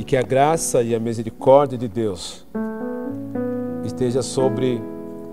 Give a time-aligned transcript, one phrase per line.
[0.00, 2.46] e que a graça e a misericórdia de Deus
[3.84, 4.80] esteja sobre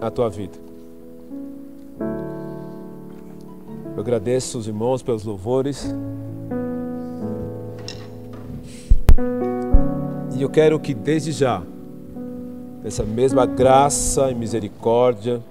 [0.02, 0.58] a tua vida.
[3.96, 5.96] Eu agradeço os irmãos pelos louvores.
[10.38, 11.64] E eu quero que desde já,
[12.84, 15.42] essa mesma graça e misericórdia,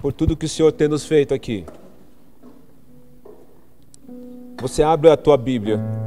[0.00, 1.64] por tudo que o Senhor tem nos feito aqui,
[4.62, 6.03] você abre a tua Bíblia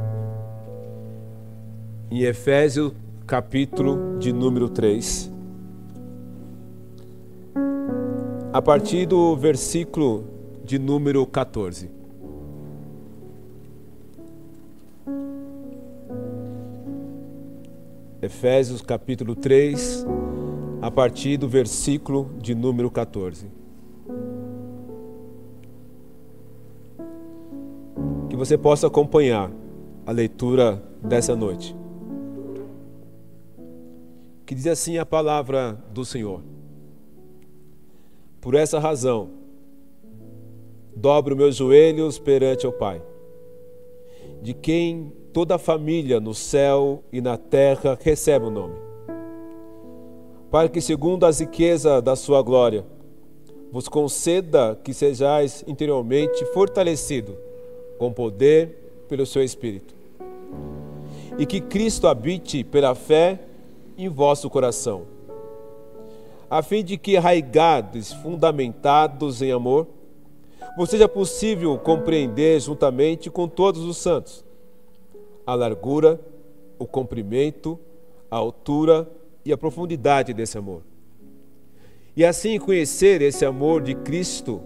[2.10, 2.92] em Efésios
[3.26, 5.30] capítulo de número 3.
[8.50, 10.24] A partir do versículo
[10.64, 11.90] de número 14.
[18.20, 20.06] Efésios capítulo 3,
[20.80, 23.46] a partir do versículo de número 14.
[28.30, 29.50] Que você possa acompanhar
[30.06, 31.76] a leitura dessa noite
[34.48, 36.40] que diz assim a palavra do Senhor.
[38.40, 39.28] Por essa razão,
[40.96, 43.02] dobro meus joelhos perante o Pai,
[44.40, 48.76] de quem toda a família no céu e na terra recebe o nome,
[50.50, 52.86] para que, segundo as riquezas da sua glória,
[53.70, 57.36] vos conceda que sejais interiormente fortalecido
[57.98, 59.94] com poder pelo seu Espírito,
[61.38, 63.40] e que Cristo habite pela fé
[63.98, 65.06] em vosso coração,
[66.48, 69.88] a fim de que, arraigados, fundamentados em amor,
[70.76, 74.44] vos seja possível compreender juntamente com todos os santos
[75.44, 76.20] a largura,
[76.78, 77.78] o comprimento,
[78.30, 79.10] a altura
[79.44, 80.82] e a profundidade desse amor.
[82.14, 84.62] E assim conhecer esse amor de Cristo,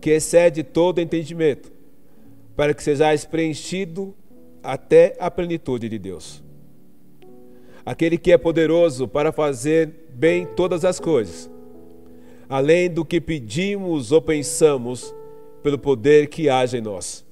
[0.00, 1.72] que excede todo entendimento,
[2.54, 4.14] para que sejais preenchido
[4.62, 6.44] até a plenitude de Deus
[7.84, 11.50] aquele que é poderoso para fazer bem todas as coisas,
[12.48, 15.14] além do que pedimos ou pensamos,
[15.62, 17.24] pelo poder que age em nós.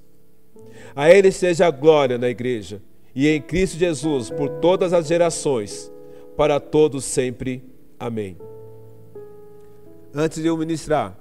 [0.97, 2.81] A Ele seja a glória na Igreja
[3.15, 5.93] e em Cristo Jesus por todas as gerações,
[6.37, 7.63] para todos sempre.
[7.99, 8.37] Amém.
[10.15, 11.17] Antes de eu ministrar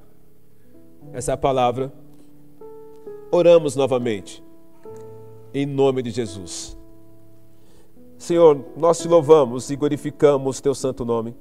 [1.13, 1.91] essa palavra,
[3.31, 4.43] oramos novamente,
[5.53, 6.77] em nome de Jesus.
[8.21, 11.35] Senhor, nós te louvamos e glorificamos teu santo nome.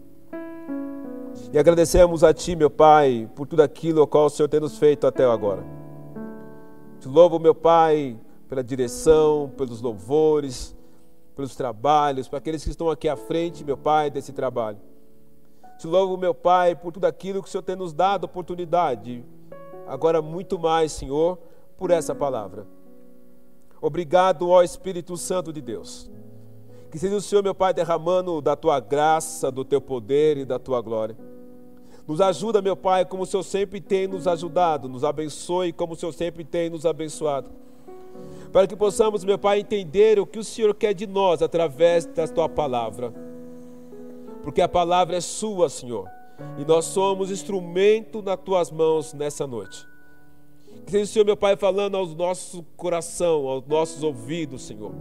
[1.53, 4.79] E agradecemos a ti, meu Pai, por tudo aquilo ao qual o Senhor tem nos
[4.79, 5.63] feito até agora.
[6.99, 10.75] Te louvo, meu Pai, pela direção, pelos louvores,
[11.37, 14.79] pelos trabalhos, para aqueles que estão aqui à frente, meu Pai, desse trabalho.
[15.79, 19.23] Te louvo, meu Pai, por tudo aquilo que o Senhor tem nos dado oportunidade.
[19.87, 21.39] Agora, muito mais, Senhor,
[21.77, 22.67] por essa palavra.
[23.83, 26.11] Obrigado, ó Espírito Santo de Deus
[26.91, 30.59] que seja o Senhor, meu Pai, derramando da tua graça, do teu poder e da
[30.59, 31.17] tua glória.
[32.07, 34.89] Nos ajuda, meu Pai, como o Senhor sempre tem nos ajudado.
[34.89, 37.49] Nos abençoe como o Senhor sempre tem nos abençoado.
[38.53, 42.27] Para que possamos, meu Pai, entender o que o Senhor quer de nós através da
[42.27, 43.15] tua palavra.
[44.43, 46.09] Porque a palavra é sua, Senhor.
[46.59, 49.87] E nós somos instrumento nas tuas mãos nessa noite.
[50.85, 54.93] Que seja o Senhor, meu Pai, falando ao nosso coração, aos nossos ouvidos, Senhor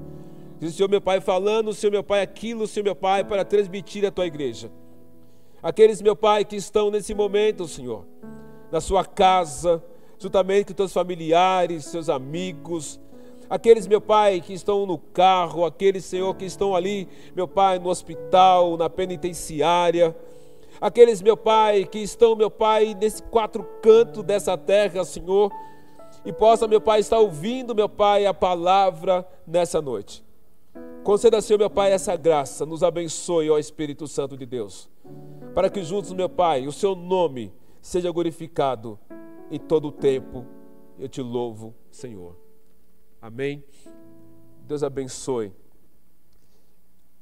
[0.59, 3.24] Diz o Senhor meu Pai falando, o Senhor meu Pai aquilo, o Senhor meu Pai,
[3.24, 4.70] para transmitir a tua igreja.
[5.64, 8.06] Aqueles, meu Pai, que estão nesse momento, Senhor,
[8.72, 9.84] na sua casa,
[10.18, 13.00] juntamente com teus familiares, seus amigos,
[13.50, 17.90] aqueles, meu Pai, que estão no carro, aqueles, Senhor, que estão ali, meu Pai, no
[17.90, 20.16] hospital, na penitenciária,
[20.80, 25.52] aqueles, meu Pai, que estão, meu Pai, nesse quatro canto dessa terra, Senhor,
[26.25, 30.28] e possa, meu Pai, estar ouvindo, meu Pai, a palavra nessa noite.
[31.03, 34.90] Conceda, Senhor, meu Pai, essa graça, nos abençoe, ó Espírito Santo de Deus,
[35.56, 37.51] para que juntos, meu Pai, o Seu nome
[37.81, 39.00] seja glorificado
[39.50, 40.45] em todo o tempo.
[41.00, 42.35] Eu te louvo, Senhor.
[43.22, 43.63] Amém.
[44.68, 45.51] Deus abençoe.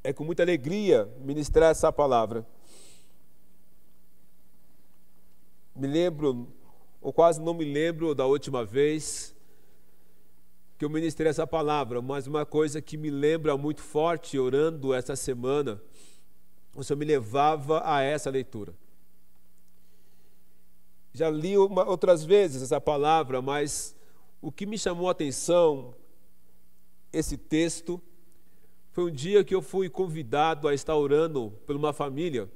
[0.03, 2.45] É com muita alegria ministrar essa palavra.
[5.75, 6.47] Me lembro,
[6.99, 9.36] ou quase não me lembro da última vez
[10.77, 15.15] que eu ministrei essa palavra, mas uma coisa que me lembra muito forte, orando essa
[15.15, 15.81] semana,
[16.75, 18.75] o Senhor me levava a essa leitura.
[21.13, 23.95] Já li uma, outras vezes essa palavra, mas
[24.39, 25.95] o que me chamou a atenção,
[27.11, 27.99] esse texto,
[28.91, 32.47] foi um dia que eu fui convidado a estar orando por uma família.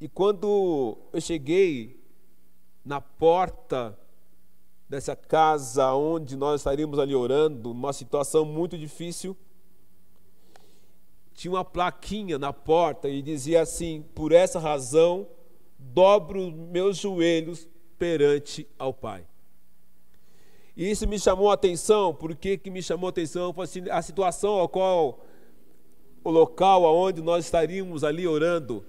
[0.00, 2.02] E quando eu cheguei
[2.82, 3.98] na porta
[4.88, 9.36] dessa casa onde nós estaríamos ali orando, uma situação muito difícil.
[11.34, 15.26] tinha uma plaquinha na porta e dizia assim: Por essa razão,
[15.78, 17.66] dobro meus joelhos
[17.98, 19.26] perante ao Pai.
[20.76, 24.00] E isso me chamou a atenção, porque que me chamou a atenção foi assim, a
[24.00, 25.20] situação ao qual
[26.24, 28.84] o local aonde nós estaríamos ali orando.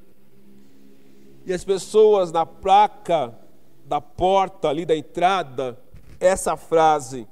[1.45, 3.37] E as pessoas na placa
[3.85, 5.77] da porta ali da entrada,
[6.23, 7.27] essa frase.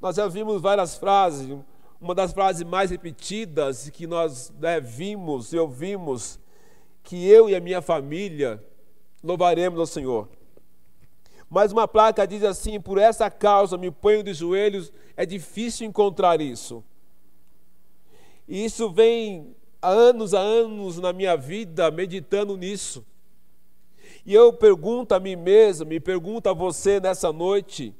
[0.00, 1.58] Nós já vimos várias frases,
[2.00, 6.38] uma das frases mais repetidas que nós né, vimos e ouvimos,
[7.02, 8.62] que eu e a minha família
[9.22, 10.28] louvaremos ao Senhor.
[11.48, 16.40] Mas uma placa diz assim: por essa causa me ponho de joelhos, é difícil encontrar
[16.40, 16.84] isso.
[18.46, 23.04] E isso vem há anos, há anos na minha vida meditando nisso.
[24.26, 27.94] E eu pergunto a mim mesmo, me pergunto a você nessa noite,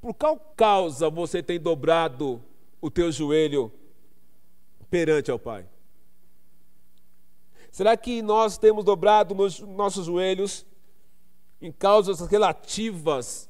[0.00, 2.42] por qual causa você tem dobrado
[2.80, 3.72] o teu joelho
[4.88, 5.66] perante ao Pai?
[7.70, 10.64] Será que nós temos dobrado nos nossos joelhos
[11.60, 13.48] em causas relativas,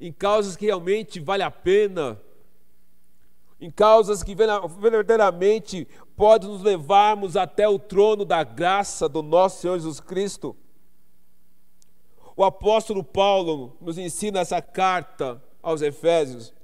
[0.00, 2.20] em causas que realmente vale a pena,
[3.60, 9.78] em causas que verdadeiramente podem nos levarmos até o trono da graça do nosso Senhor
[9.78, 10.56] Jesus Cristo?
[12.36, 16.54] O apóstolo Paulo nos ensina essa carta aos Efésios,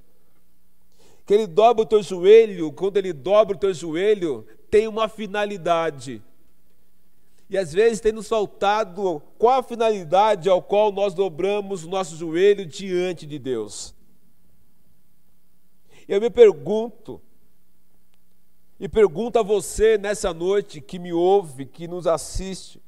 [1.25, 6.21] que ele dobra o teu joelho, quando ele dobra o teu joelho, tem uma finalidade.
[7.49, 12.15] E às vezes tem nos faltado qual a finalidade ao qual nós dobramos o nosso
[12.15, 13.94] joelho diante de Deus.
[16.07, 17.21] Eu me pergunto,
[18.79, 22.81] e pergunto a você nessa noite que me ouve, que nos assiste: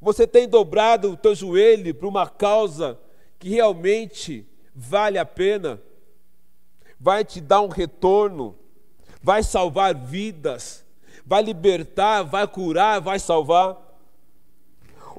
[0.00, 2.98] você tem dobrado o teu joelho para uma causa
[3.38, 5.80] que realmente vale a pena?
[6.98, 8.56] Vai te dar um retorno?
[9.22, 10.84] Vai salvar vidas?
[11.28, 13.76] vai libertar, vai curar, vai salvar.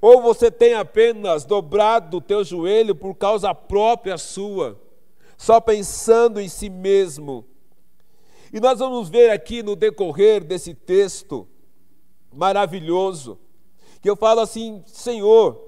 [0.02, 4.82] Ou você tem apenas dobrado o teu joelho por causa própria sua,
[5.40, 7.46] só pensando em si mesmo.
[8.52, 11.48] E nós vamos ver aqui no decorrer desse texto
[12.32, 13.40] maravilhoso,
[14.02, 15.66] que eu falo assim, Senhor,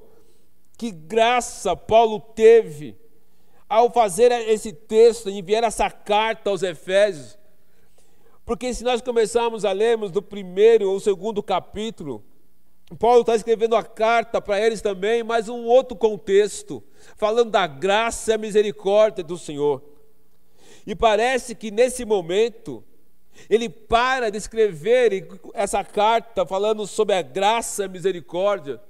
[0.77, 2.97] que graça Paulo teve
[3.69, 7.39] ao fazer esse texto, enviar essa carta aos Efésios,
[8.45, 12.21] porque se nós começarmos a lermos do primeiro ou segundo capítulo,
[12.95, 16.83] Paulo está escrevendo a carta para eles também, mas um outro contexto,
[17.15, 19.81] falando da graça e a misericórdia do Senhor.
[20.85, 22.83] E parece que nesse momento,
[23.49, 28.81] ele para de escrever essa carta falando sobre a graça e a misericórdia.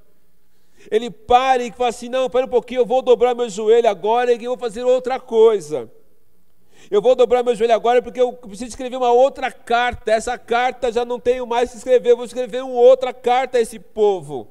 [0.89, 4.31] Ele para e fala assim: não, espera um pouquinho, eu vou dobrar meu joelho agora
[4.33, 5.91] e eu vou fazer outra coisa.
[6.91, 10.11] Eu vou dobrar meu joelho agora porque eu preciso escrever uma outra carta.
[10.11, 13.61] Essa carta já não tenho mais que escrever, eu vou escrever uma outra carta a
[13.61, 14.45] esse povo.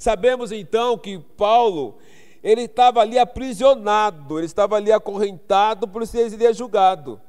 [0.00, 1.98] Sabemos então que Paulo,
[2.42, 7.20] ele estava ali aprisionado, ele estava ali acorrentado por ser ele julgado.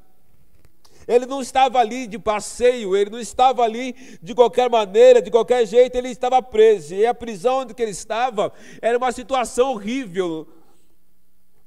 [1.08, 5.68] Ele não estava ali de passeio, ele não estava ali de qualquer maneira, de qualquer
[5.68, 6.96] jeito, ele estava preso.
[6.96, 8.52] E a prisão onde ele estava
[8.82, 10.48] era uma situação horrível,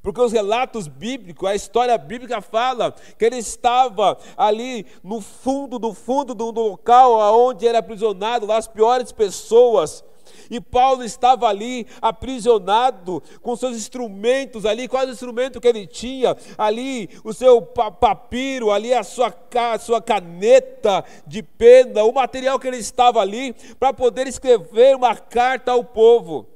[0.02, 5.94] porque os relatos bíblicos, a história bíblica fala que ele estava ali no fundo do
[5.94, 10.04] fundo do local onde era aprisionado, lá as piores pessoas.
[10.50, 16.36] E Paulo estava ali aprisionado com seus instrumentos ali, quais instrumento que ele tinha?
[16.58, 19.34] Ali o seu papiro, ali a sua,
[19.72, 25.14] a sua caneta de pena, o material que ele estava ali para poder escrever uma
[25.14, 26.46] carta ao povo.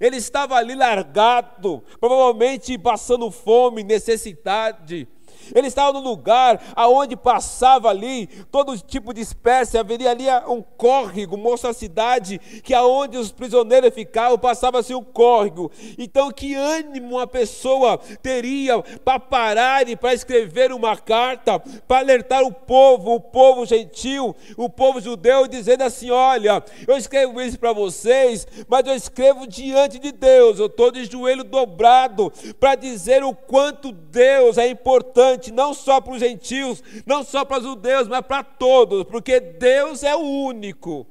[0.00, 5.08] Ele estava ali largado, provavelmente passando fome, necessidade.
[5.54, 11.36] Ele estava no lugar aonde passava ali todo tipo de espécie, haveria ali um córrego,
[11.36, 15.70] mostra a cidade que aonde os prisioneiros ficavam passava-se um córrego.
[15.98, 22.42] Então, que ânimo uma pessoa teria para parar e para escrever uma carta, para alertar
[22.42, 27.72] o povo, o povo gentil, o povo judeu, dizendo assim: Olha, eu escrevo isso para
[27.72, 33.34] vocês, mas eu escrevo diante de Deus, eu estou de joelho dobrado para dizer o
[33.34, 38.26] quanto Deus é importante não só para os gentios, não só para os judeus, mas
[38.26, 41.06] para todos, porque Deus é o único.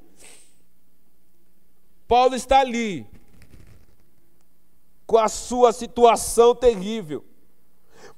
[2.07, 3.07] Paulo está ali,
[5.05, 7.23] com a sua situação terrível,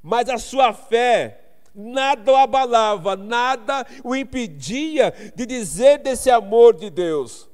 [0.01, 1.37] mas a sua fé
[1.73, 7.49] nada o abalava, nada o impedia de dizer desse amor de Deus.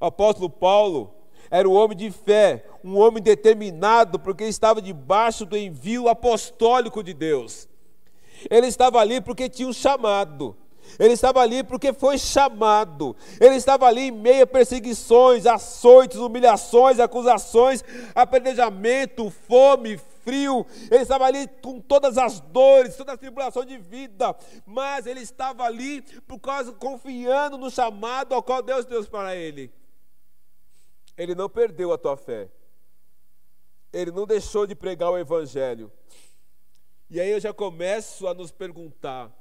[0.00, 1.17] O apóstolo Paulo
[1.50, 7.14] era um homem de fé, um homem determinado, porque estava debaixo do envio apostólico de
[7.14, 7.68] Deus.
[8.50, 10.56] Ele estava ali porque tinha um chamado.
[10.98, 13.16] Ele estava ali porque foi chamado.
[13.40, 20.66] Ele estava ali em meio a perseguições, açoites, humilhações, acusações, apedrejamento, fome, frio.
[20.90, 24.34] Ele estava ali com todas as dores, toda a tribulação de vida.
[24.66, 29.70] Mas ele estava ali por causa confiando no chamado ao qual Deus deu para ele.
[31.18, 32.48] Ele não perdeu a tua fé.
[33.92, 35.90] Ele não deixou de pregar o evangelho.
[37.10, 39.32] E aí eu já começo a nos perguntar: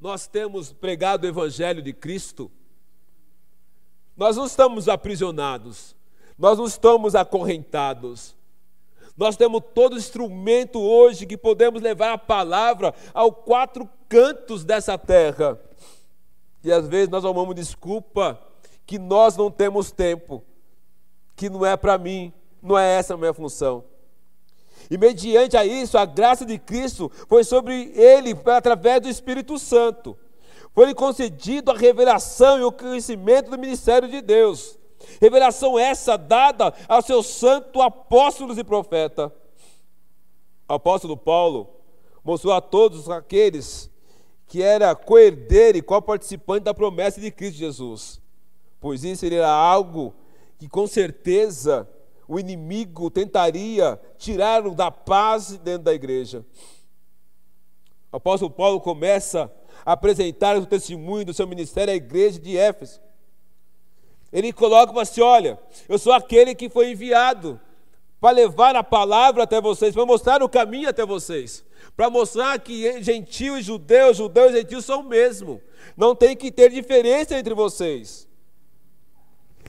[0.00, 2.50] nós temos pregado o Evangelho de Cristo?
[4.16, 5.96] Nós não estamos aprisionados,
[6.38, 8.36] nós não estamos acorrentados.
[9.16, 15.60] Nós temos todo instrumento hoje que podemos levar a palavra aos quatro cantos dessa terra.
[16.64, 18.40] E às vezes nós arrumamos desculpa
[18.86, 20.42] que nós não temos tempo,
[21.34, 23.84] que não é para mim, não é essa a minha função.
[24.90, 30.16] E mediante a isso, a graça de Cristo foi sobre ele através do Espírito Santo.
[30.74, 34.78] Foi-lhe concedido a revelação e o conhecimento do ministério de Deus.
[35.20, 39.30] Revelação essa dada aos seus santos apóstolos e profetas.
[40.68, 41.70] O apóstolo Paulo
[42.22, 43.90] mostrou a todos aqueles
[44.46, 48.23] que era coerdeiro e co-participante da promessa de Cristo Jesus.
[48.84, 50.14] Pois isso era algo
[50.58, 51.88] que com certeza
[52.28, 56.44] o inimigo tentaria tirá-lo da paz dentro da igreja.
[58.12, 59.50] O apóstolo Paulo começa
[59.86, 63.00] a apresentar o testemunho do seu ministério à igreja de Éfeso.
[64.30, 67.58] Ele coloca assim: olha, eu sou aquele que foi enviado
[68.20, 71.64] para levar a palavra até vocês, para mostrar o caminho até vocês,
[71.96, 75.58] para mostrar que gentil e judeu, judeu e gentil são o mesmo.
[75.96, 78.28] Não tem que ter diferença entre vocês.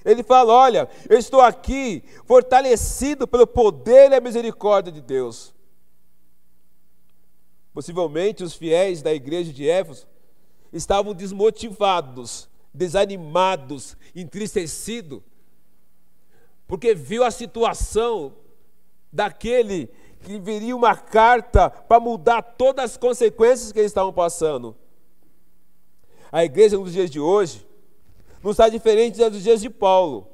[0.06, 5.54] Ele fala: Olha, eu estou aqui fortalecido pelo poder e a misericórdia de Deus.
[7.74, 10.08] Possivelmente os fiéis da igreja de Éfeso
[10.72, 15.22] estavam desmotivados, desanimados, entristecidos,
[16.68, 18.34] porque viu a situação
[19.12, 19.90] daquele
[20.22, 24.76] que viria uma carta para mudar todas as consequências que eles estavam passando.
[26.32, 27.66] A igreja nos dias de hoje
[28.46, 30.30] não está diferente dos dias de Paulo.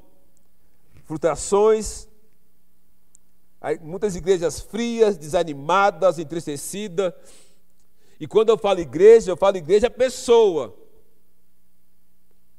[1.06, 2.06] Frustrações,
[3.80, 7.14] muitas igrejas frias, desanimadas, entristecidas.
[8.20, 10.76] E quando eu falo igreja, eu falo igreja pessoa.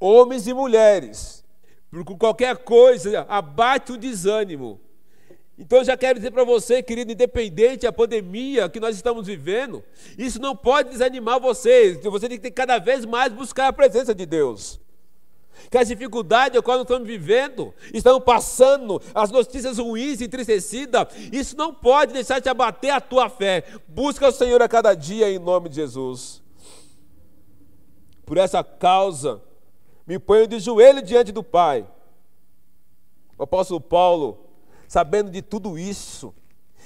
[0.00, 1.44] Homens e mulheres.
[1.88, 4.80] Porque qualquer coisa abate o desânimo.
[5.56, 9.84] Então eu já quero dizer para você, querido, independente da pandemia que nós estamos vivendo,
[10.18, 11.92] isso não pode desanimar você.
[12.02, 14.82] Você tem que cada vez mais buscar a presença de Deus
[15.70, 21.72] que as dificuldades que nós estamos vivendo, estão passando, as notícias ruins, entristecidas, isso não
[21.74, 23.64] pode deixar de abater a tua fé.
[23.88, 26.42] Busca o Senhor a cada dia em nome de Jesus.
[28.24, 29.42] Por essa causa,
[30.06, 31.86] me ponho de joelho diante do Pai.
[33.36, 34.46] O apóstolo Paulo,
[34.86, 36.34] sabendo de tudo isso,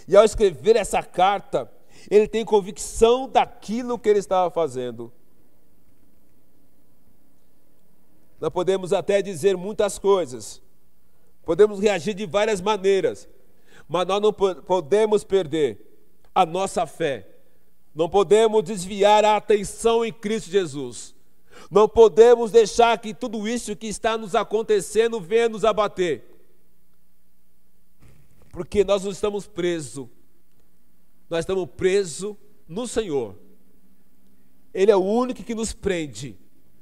[0.06, 1.70] e ao escrever essa carta,
[2.10, 5.12] ele tem convicção daquilo que ele estava fazendo.
[8.40, 10.62] Nós podemos até dizer muitas coisas,
[11.44, 13.28] podemos reagir de várias maneiras,
[13.88, 17.26] mas nós não podemos perder a nossa fé,
[17.94, 21.16] não podemos desviar a atenção em Cristo Jesus,
[21.68, 26.24] não podemos deixar que tudo isso que está nos acontecendo venha nos abater,
[28.52, 30.06] porque nós não estamos presos,
[31.28, 32.36] nós estamos presos
[32.68, 33.34] no Senhor,
[34.72, 36.38] Ele é o único que nos prende.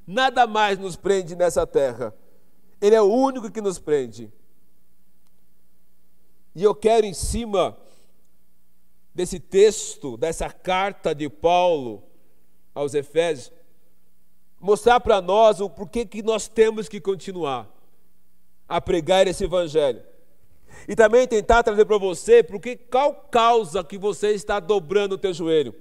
[0.06, 2.14] Nada mais nos prende nessa terra.
[2.80, 4.32] Ele é o único que nos prende.
[6.54, 7.76] E eu quero, em cima
[9.14, 12.02] desse texto, dessa carta de Paulo
[12.74, 13.52] aos Efésios,
[14.60, 17.68] mostrar para nós o porquê que nós temos que continuar
[18.68, 20.02] a pregar esse evangelho.
[20.88, 25.32] E também tentar trazer para você porque qual causa que você está dobrando o teu
[25.32, 25.74] joelho.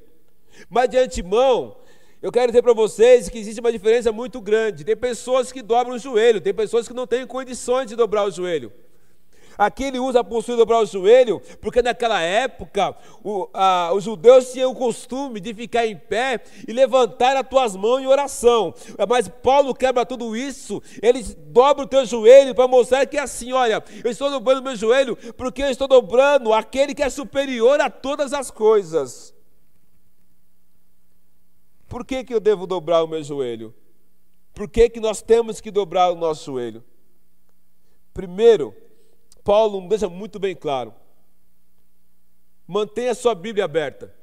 [0.70, 1.78] Mas de antemão,
[2.26, 4.84] eu quero dizer para vocês que existe uma diferença muito grande.
[4.84, 8.32] Tem pessoas que dobram o joelho, tem pessoas que não têm condições de dobrar o
[8.32, 8.74] joelho.
[9.56, 14.06] Aqui ele usa a postura de dobrar o joelho, porque naquela época o, a, os
[14.06, 18.74] judeus tinham o costume de ficar em pé e levantar as tuas mãos em oração.
[19.08, 23.54] Mas Paulo quebra tudo isso, ele dobra o teu joelho para mostrar que é assim:
[23.54, 27.88] olha, eu estou dobrando meu joelho porque eu estou dobrando aquele que é superior a
[27.88, 29.35] todas as coisas.
[31.96, 33.74] Por que, que eu devo dobrar o meu joelho?
[34.54, 36.84] Por que, que nós temos que dobrar o nosso joelho?
[38.14, 38.76] Primeiro,
[39.46, 40.94] Paulo deixa muito bem claro.
[42.68, 44.14] Mantenha sua Bíblia aberta.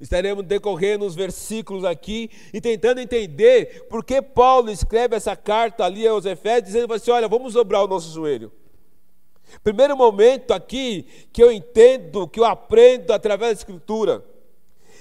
[0.00, 6.08] Estaremos decorrendo os versículos aqui e tentando entender por que Paulo escreve essa carta ali
[6.08, 8.50] aos Efésios, dizendo assim: olha, vamos dobrar o nosso joelho.
[9.62, 14.24] Primeiro momento aqui que eu entendo, que eu aprendo através da Escritura,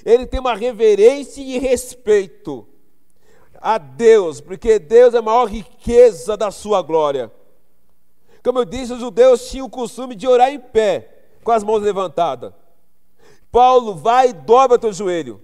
[0.06, 2.68] ele tem uma reverência e respeito
[3.62, 7.32] a Deus, porque Deus é a maior riqueza da sua glória.
[8.44, 11.82] Como eu disse, os judeus tinham o costume de orar em pé, com as mãos
[11.82, 12.54] levantadas.
[13.52, 15.42] Paulo vai e dobra teu joelho.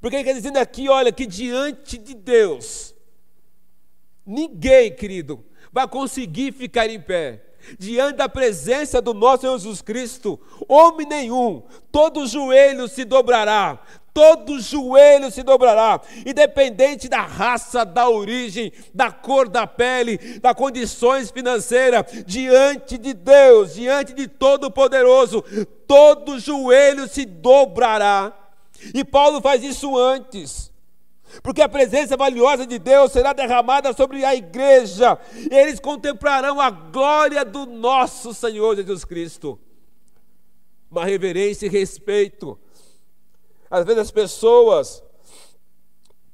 [0.00, 2.94] Porque ele está dizendo aqui, olha, que diante de Deus,
[4.26, 7.43] ninguém, querido, vai conseguir ficar em pé.
[7.78, 13.80] Diante da presença do nosso Senhor Jesus Cristo, homem nenhum, todo joelho se dobrará,
[14.12, 21.30] todo joelho se dobrará, independente da raça, da origem, da cor da pele, das condições
[21.30, 25.42] financeiras, diante de Deus, diante de Todo-Poderoso,
[25.86, 28.32] todo joelho se dobrará.
[28.94, 30.73] E Paulo faz isso antes.
[31.42, 35.18] Porque a presença valiosa de Deus será derramada sobre a igreja,
[35.50, 39.58] e eles contemplarão a glória do nosso Senhor Jesus Cristo.
[40.90, 42.58] Uma reverência e respeito
[43.74, 45.02] às vezes as pessoas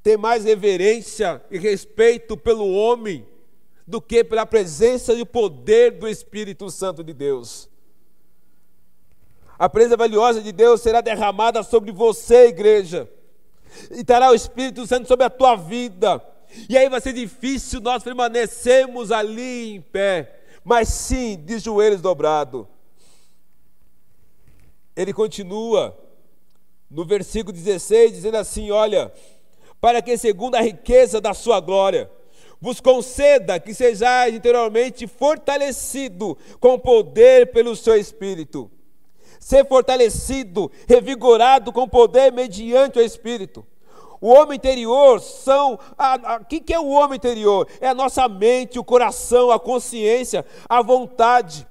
[0.03, 3.25] têm mais reverência e respeito pelo homem
[3.87, 7.67] do que pela presença e o poder do Espírito Santo de Deus.
[9.57, 13.09] A presença valiosa de Deus será derramada sobre você, igreja,
[13.91, 16.23] e estará o Espírito Santo sobre a tua vida.
[16.67, 22.65] E aí vai ser difícil nós permanecermos ali em pé, mas sim de joelhos dobrados.
[24.95, 25.97] Ele continua
[26.89, 29.11] no versículo 16, dizendo assim: Olha,
[29.79, 32.11] para que, segundo a riqueza da sua glória,
[32.59, 38.69] vos conceda que sejais interiormente fortalecido com poder pelo seu espírito.
[39.41, 43.65] Ser fortalecido, revigorado com poder mediante o espírito.
[44.21, 45.79] O homem interior são.
[46.39, 47.67] O que, que é o homem interior?
[47.81, 51.67] É a nossa mente, o coração, a consciência, a vontade.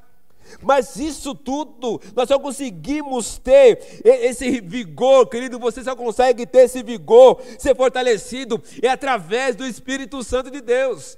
[0.61, 6.83] Mas isso tudo, nós só conseguimos ter esse vigor, querido, você só consegue ter esse
[6.83, 11.17] vigor, ser fortalecido, é através do Espírito Santo de Deus.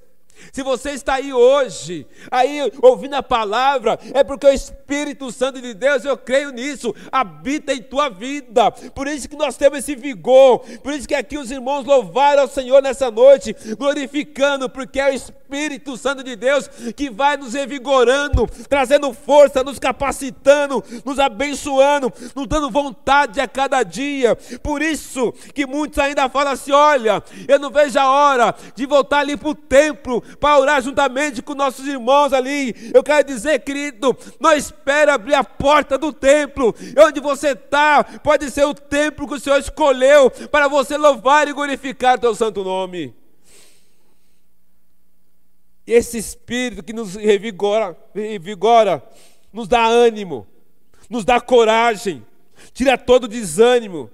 [0.52, 5.74] Se você está aí hoje, aí ouvindo a palavra, é porque o Espírito Santo de
[5.74, 8.70] Deus, eu creio nisso, habita em tua vida.
[8.70, 12.48] Por isso que nós temos esse vigor, por isso que aqui os irmãos louvaram ao
[12.48, 18.46] Senhor nessa noite, glorificando, porque é o Espírito Santo de Deus que vai nos revigorando,
[18.68, 24.36] trazendo força, nos capacitando, nos abençoando, nos dando vontade a cada dia.
[24.62, 29.18] Por isso que muitos ainda falam assim: olha, eu não vejo a hora de voltar
[29.18, 32.74] ali para o templo para orar juntamente com nossos irmãos ali.
[32.94, 36.74] Eu quero dizer, querido, não espere abrir a porta do templo.
[36.98, 41.52] Onde você está, pode ser o templo que o Senhor escolheu para você louvar e
[41.52, 43.14] glorificar o teu santo nome.
[45.86, 49.02] Esse espírito que nos revigora, revigora,
[49.52, 50.46] nos dá ânimo,
[51.10, 52.24] nos dá coragem,
[52.72, 54.08] tira todo o desânimo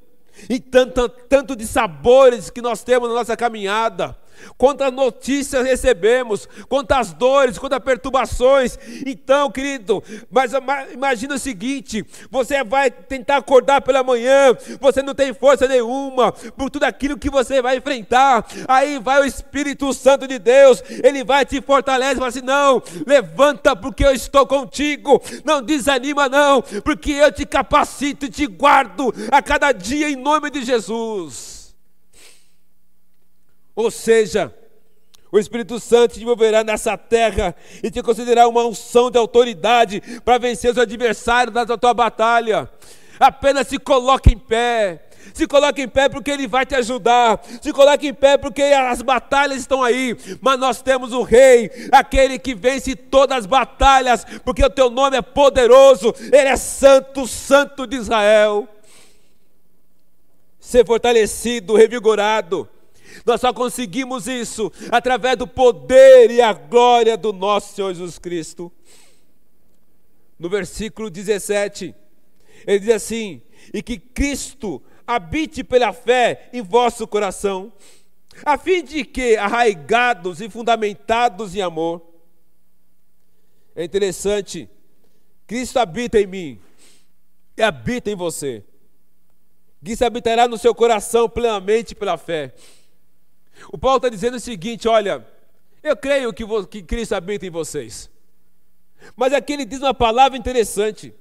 [0.48, 4.16] e tanto, tanto de sabores que nós temos na nossa caminhada
[4.56, 8.78] quantas notícias recebemos, quantas dores, quantas perturbações.
[9.06, 10.52] Então, querido, mas
[10.92, 16.70] imagina o seguinte: você vai tentar acordar pela manhã, você não tem força nenhuma por
[16.70, 18.46] tudo aquilo que você vai enfrentar.
[18.66, 23.74] Aí vai o Espírito Santo de Deus, ele vai te fortalecer, fala assim: não, levanta,
[23.74, 29.42] porque eu estou contigo, não desanima, não, porque eu te capacito e te guardo a
[29.42, 31.57] cada dia em nome de Jesus.
[33.78, 34.52] Ou seja,
[35.30, 40.36] o Espírito Santo te envolverá nessa terra e te considerará uma unção de autoridade para
[40.36, 42.68] vencer os adversários da tua batalha.
[43.20, 45.04] Apenas se coloque em pé.
[45.32, 47.40] Se coloque em pé porque Ele vai te ajudar.
[47.62, 50.16] Se coloque em pé porque as batalhas estão aí.
[50.40, 55.18] Mas nós temos o Rei, aquele que vence todas as batalhas, porque o teu nome
[55.18, 56.12] é poderoso.
[56.18, 58.66] Ele é santo, santo de Israel.
[60.58, 62.68] Ser fortalecido, revigorado
[63.24, 68.72] nós só conseguimos isso através do poder e a glória do nosso Senhor Jesus Cristo.
[70.38, 71.94] No versículo 17,
[72.66, 77.72] ele diz assim: E que Cristo habite pela fé em vosso coração,
[78.44, 82.02] a fim de que, arraigados e fundamentados em amor,
[83.74, 84.68] é interessante,
[85.46, 86.60] Cristo habita em mim
[87.56, 88.62] e habita em você.
[89.82, 92.52] Cristo habitará no seu coração plenamente pela fé.
[93.72, 95.26] O Paulo está dizendo o seguinte: olha,
[95.82, 98.10] eu creio que, que Cristo habita em vocês.
[99.16, 101.14] Mas aqui ele diz uma palavra interessante: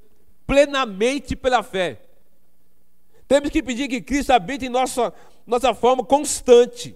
[0.45, 2.01] plenamente pela fé.
[3.27, 5.13] Temos que pedir que Cristo habite em nossa,
[5.45, 6.95] nossa forma constante.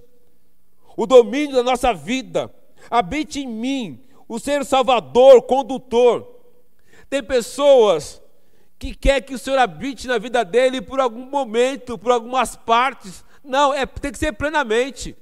[0.95, 2.53] O domínio da nossa vida.
[2.89, 6.39] Habite em mim, o ser salvador, condutor.
[7.09, 8.21] Tem pessoas
[8.79, 13.23] que quer que o Senhor habite na vida dele por algum momento, por algumas partes.
[13.43, 15.15] Não, é, tem que ser plenamente.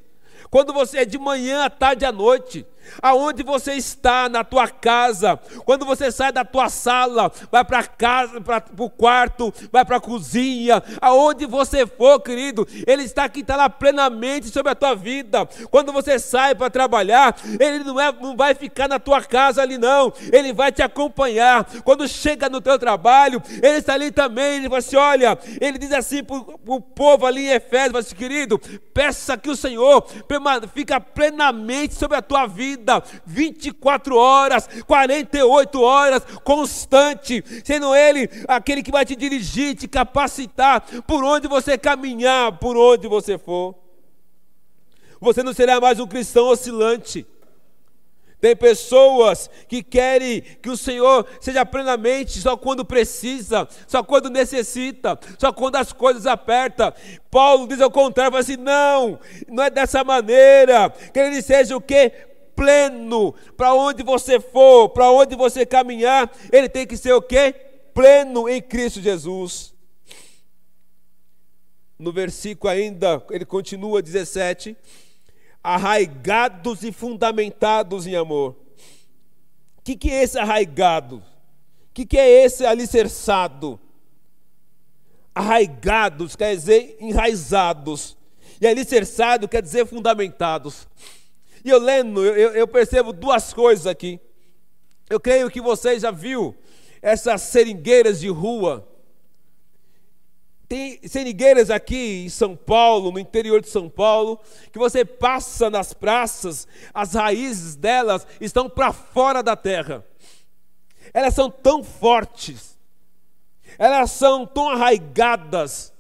[0.50, 2.66] Quando você é de manhã, à tarde, à noite,
[3.02, 8.42] aonde você está, na tua casa, quando você sai da tua sala, vai para casa,
[8.42, 13.56] para o quarto, vai para a cozinha, aonde você for, querido, Ele está aqui, está
[13.56, 15.46] lá plenamente sobre a tua vida.
[15.70, 19.78] Quando você sai para trabalhar, Ele não, é, não vai ficar na tua casa ali,
[19.78, 21.66] não, Ele vai te acompanhar.
[21.84, 24.58] Quando chega no teu trabalho, Ele está ali também.
[24.58, 28.60] Ele vai assim: olha, Ele diz assim para o povo ali em Efésios, assim, querido,
[28.94, 30.06] peça que o Senhor
[30.74, 38.82] fica plenamente sobre a tua vida vida 24 horas, 48 horas, constante, sendo Ele aquele
[38.82, 43.76] que vai te dirigir, te capacitar por onde você caminhar, por onde você for.
[45.20, 47.28] Você não será mais um cristão oscilante.
[48.42, 55.20] Tem pessoas que querem que o Senhor seja plenamente só quando precisa, só quando necessita,
[55.38, 56.94] só quando as coisas apertam.
[57.30, 60.90] Paulo diz ao contrário, fala assim: não, não é dessa maneira.
[60.90, 62.14] Que ele seja o que?
[62.60, 63.34] Pleno.
[63.56, 67.56] Para onde você for, para onde você caminhar, ele tem que ser o quê?
[67.94, 69.74] Pleno em Cristo Jesus.
[71.98, 74.76] No versículo ainda, ele continua 17:
[75.64, 78.58] arraigados e fundamentados em amor.
[79.78, 81.18] O que, que é esse arraigado?
[81.18, 83.80] O que, que é esse alicerçado?
[85.34, 88.18] Arraigados quer dizer enraizados,
[88.60, 90.88] e alicerçado quer dizer fundamentados.
[91.64, 94.20] E eu lendo, eu, eu percebo duas coisas aqui.
[95.10, 96.56] Eu creio que você já viu
[97.02, 98.88] essas seringueiras de rua.
[100.68, 104.40] Tem seringueiras aqui em São Paulo, no interior de São Paulo,
[104.72, 110.06] que você passa nas praças, as raízes delas estão para fora da terra.
[111.12, 112.78] Elas são tão fortes,
[113.80, 115.92] elas são tão arraigadas,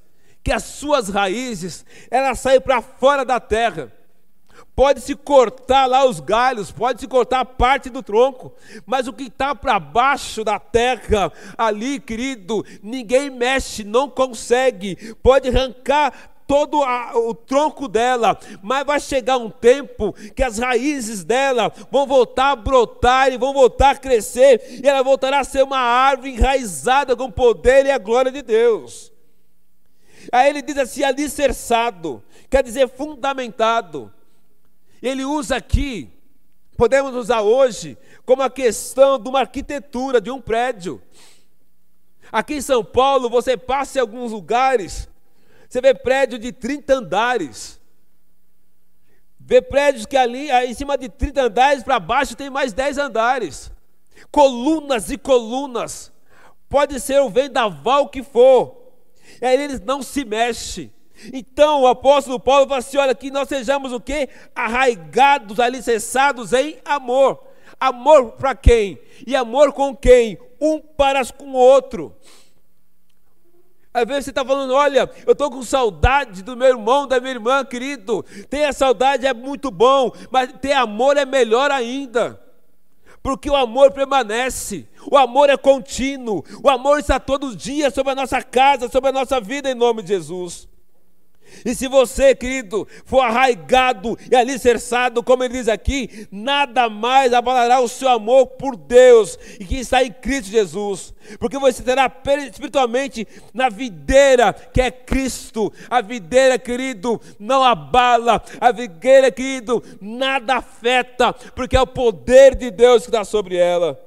[0.43, 3.91] que as suas raízes, elas saem para fora da terra
[4.75, 8.53] pode se cortar lá os galhos, pode se cortar parte do tronco,
[8.85, 15.49] mas o que está para baixo da terra, ali, querido, ninguém mexe, não consegue, pode
[15.49, 16.13] arrancar
[16.49, 22.07] todo a, o tronco dela, mas vai chegar um tempo que as raízes dela vão
[22.07, 26.31] voltar a brotar e vão voltar a crescer, e ela voltará a ser uma árvore
[26.31, 29.11] enraizada com o poder e a glória de Deus.
[30.31, 34.11] Aí ele diz assim: alicerçado, quer dizer fundamentado.
[35.01, 36.11] Ele usa aqui,
[36.77, 41.01] podemos usar hoje, como a questão de uma arquitetura de um prédio.
[42.31, 45.09] Aqui em São Paulo, você passa em alguns lugares,
[45.67, 47.79] você vê prédio de 30 andares.
[49.39, 53.71] Vê prédios que ali, em cima de 30 andares para baixo, tem mais 10 andares.
[54.31, 56.11] Colunas e colunas.
[56.67, 58.93] Pode ser o vendaval que for.
[59.41, 60.93] E aí eles não se mexem.
[61.33, 64.29] Então o apóstolo Paulo fala assim: olha, que nós sejamos o quê?
[64.55, 67.43] Arraigados, alicerçados em amor.
[67.79, 68.99] Amor para quem?
[69.25, 70.37] E amor com quem?
[70.59, 72.15] Um para com o outro.
[73.93, 77.33] Às vezes você está falando, olha, eu estou com saudade do meu irmão, da minha
[77.33, 78.23] irmã, querido.
[78.49, 82.39] Ter a saudade é muito bom, mas ter amor é melhor ainda.
[83.21, 88.11] Porque o amor permanece, o amor é contínuo, o amor está todos os dias sobre
[88.11, 90.67] a nossa casa, sobre a nossa vida, em nome de Jesus.
[91.65, 97.79] E se você, querido, for arraigado e alicerçado, como ele diz aqui, nada mais abalará
[97.79, 102.11] o seu amor por Deus e que está em Cristo Jesus, porque você terá
[102.49, 105.71] espiritualmente na videira que é Cristo.
[105.89, 112.71] A videira, querido, não abala, a videira, querido, nada afeta, porque é o poder de
[112.71, 113.99] Deus que está sobre ela.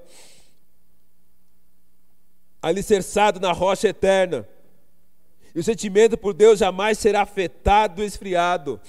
[2.60, 4.46] Alicerçado na rocha eterna
[5.54, 8.80] e o sentimento por Deus jamais será afetado, esfriado.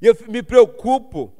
[0.00, 1.32] E eu me preocupo,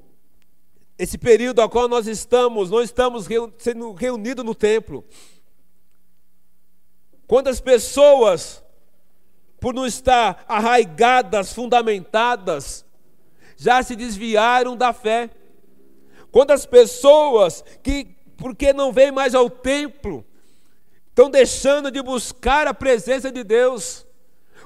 [0.98, 3.26] esse período ao qual nós estamos, não estamos
[3.58, 5.04] sendo reunidos no templo.
[7.26, 8.62] Quantas pessoas,
[9.60, 12.84] por não estar arraigadas, fundamentadas,
[13.56, 15.30] já se desviaram da fé?
[16.30, 20.24] Quantas pessoas que, porque não vêm mais ao templo,
[21.16, 24.04] estão deixando de buscar a presença de Deus.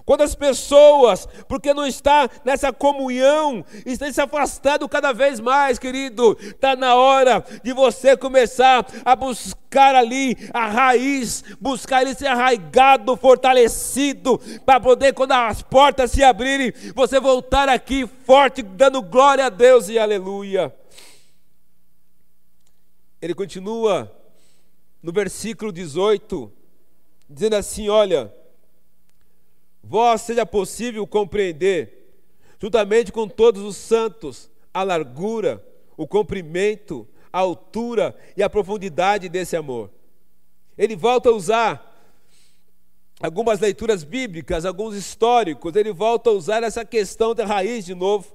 [0.04, 6.36] Quando as pessoas, porque não está nessa comunhão, estão se afastando cada vez mais, querido,
[6.40, 13.16] está na hora de você começar a buscar ali a raiz, buscar ele ser arraigado,
[13.16, 14.36] fortalecido,
[14.66, 19.88] para poder, quando as portas se abrirem, você voltar aqui forte, dando glória a Deus
[19.88, 20.74] e aleluia.
[23.22, 24.19] Ele continua
[25.02, 26.52] no versículo 18,
[27.28, 28.32] dizendo assim: Olha
[29.82, 32.14] vós seja possível compreender,
[32.58, 35.64] juntamente com todos os santos, a largura,
[35.96, 39.90] o comprimento, a altura e a profundidade desse amor.
[40.76, 41.86] Ele volta a usar
[43.20, 48.34] algumas leituras bíblicas, alguns históricos, ele volta a usar essa questão da raiz de novo.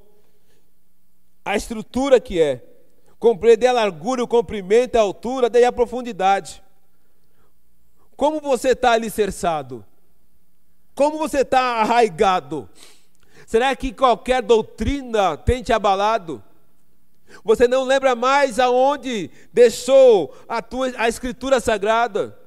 [1.43, 2.63] A estrutura que é,
[3.25, 6.63] compreender a largura, o comprimento, a altura, daí a profundidade.
[8.15, 9.83] Como você está alicerçado?
[10.93, 12.69] Como você está arraigado?
[13.47, 16.43] Será que qualquer doutrina tem te abalado?
[17.43, 22.37] Você não lembra mais aonde deixou a, tua, a escritura sagrada?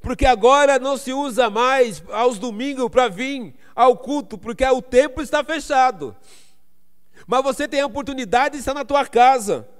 [0.00, 5.24] Porque agora não se usa mais aos domingos para vir ao culto, porque o templo
[5.24, 6.14] está fechado.
[7.26, 9.71] Mas você tem a oportunidade de estar na tua casa.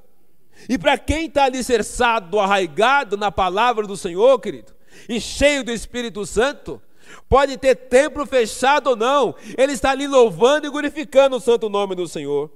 [0.68, 4.72] E para quem está alicerçado, arraigado na palavra do Senhor, querido,
[5.08, 6.80] e cheio do Espírito Santo,
[7.28, 11.94] Pode ter templo fechado ou não, ele está ali louvando e glorificando o santo nome
[11.94, 12.50] do Senhor.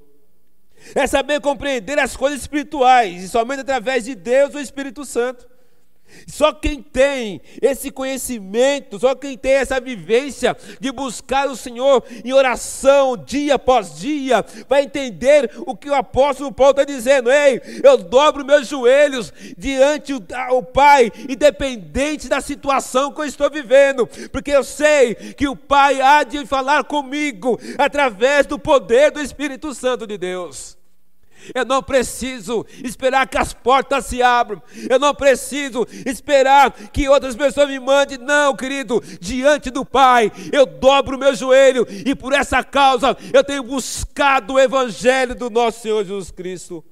[0.95, 5.49] É saber compreender as coisas espirituais, e somente através de Deus, o Espírito Santo.
[6.27, 12.33] Só quem tem esse conhecimento, só quem tem essa vivência de buscar o Senhor em
[12.33, 17.31] oração, dia após dia, vai entender o que o apóstolo Paulo está dizendo.
[17.31, 24.07] Ei, eu dobro meus joelhos diante o Pai, independente da situação que eu estou vivendo,
[24.31, 29.75] porque eu sei que o Pai há de falar comigo através do poder do Espírito
[29.75, 30.76] Santo de Deus.
[31.55, 34.63] Eu não preciso esperar que as portas se abram.
[34.89, 38.19] Eu não preciso esperar que outras pessoas me mandem.
[38.19, 43.45] Não, querido, diante do Pai, eu dobro o meu joelho e por essa causa eu
[43.45, 46.85] tenho buscado o Evangelho do nosso Senhor Jesus Cristo.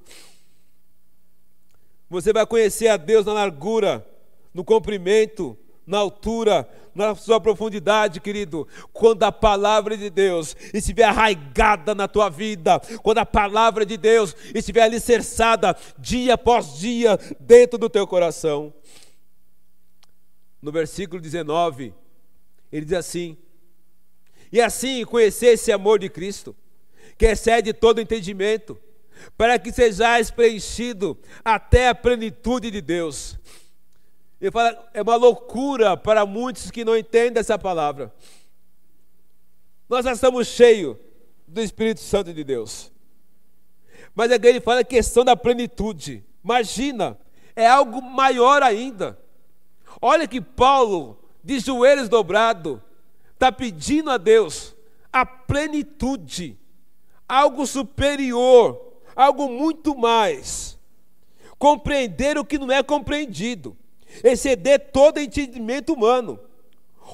[2.09, 4.05] Você vai conhecer a Deus na largura,
[4.53, 11.93] no comprimento, na altura, na sua profundidade, querido, quando a palavra de Deus estiver arraigada
[11.93, 17.89] na tua vida, quando a palavra de Deus estiver alicerçada dia após dia dentro do
[17.89, 18.73] teu coração.
[20.61, 21.93] No versículo 19,
[22.71, 23.37] ele diz assim:
[24.51, 26.55] E assim conhecer esse amor de Cristo,
[27.17, 28.79] que excede todo entendimento,
[29.37, 33.37] para que sejais preenchido até a plenitude de Deus.
[34.39, 38.13] Ele fala, é uma loucura para muitos que não entendem essa palavra.
[39.87, 40.97] Nós já estamos cheios
[41.47, 42.91] do Espírito Santo de Deus.
[44.13, 46.23] Mas aqui ele fala a questão da plenitude.
[46.43, 47.17] Imagina,
[47.55, 49.17] é algo maior ainda.
[50.01, 52.79] Olha que Paulo, de joelhos dobrados,
[53.33, 54.75] está pedindo a Deus
[55.11, 56.59] a plenitude,
[57.27, 60.77] algo superior, algo muito mais.
[61.57, 63.77] Compreender o que não é compreendido
[64.23, 66.39] exceder todo entendimento humano.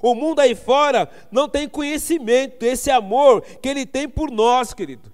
[0.01, 5.11] O mundo aí fora não tem conhecimento, esse amor que ele tem por nós, querido.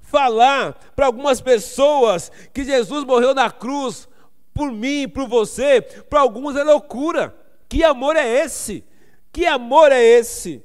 [0.00, 4.08] Falar para algumas pessoas que Jesus morreu na cruz
[4.54, 7.34] por mim, por você, para alguns é loucura.
[7.68, 8.84] Que amor é esse?
[9.32, 10.62] Que amor é esse?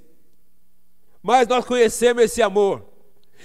[1.22, 2.89] Mas nós conhecemos esse amor.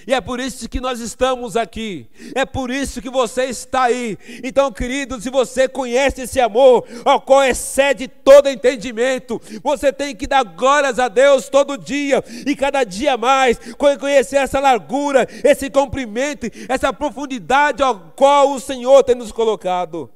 [0.06, 2.06] E é por isso que nós estamos aqui.
[2.34, 4.18] É por isso que você está aí.
[4.42, 10.26] Então, querido, se você conhece esse amor, ao qual excede todo entendimento, você tem que
[10.26, 16.46] dar glórias a Deus todo dia e cada dia mais, conhecer essa largura, esse comprimento,
[16.68, 20.10] essa profundidade ao qual o Senhor tem nos colocado.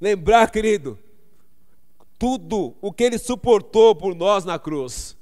[0.00, 0.98] Lembrar, querido,
[2.18, 5.16] tudo o que ele suportou por nós na cruz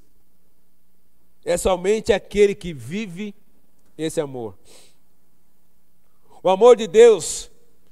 [1.45, 3.35] é somente aquele que vive
[3.97, 4.57] esse amor.
[6.43, 7.51] O amor de Deus